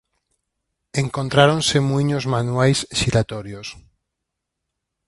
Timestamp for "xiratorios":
2.99-3.67